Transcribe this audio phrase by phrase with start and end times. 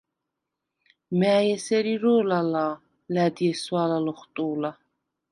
[1.19, 2.73] მა̈ჲ ესერ ირო̄ლ ალა̄,
[3.13, 4.71] ლა̈დი ესვა̄ლა ლოხვტუ̄ლა: